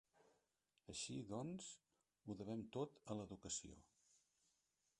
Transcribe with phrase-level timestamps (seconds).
[0.93, 1.67] Així, doncs,
[2.31, 3.77] ho devem tot a l'educació.